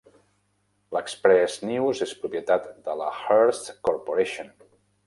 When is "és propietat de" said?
2.09-2.99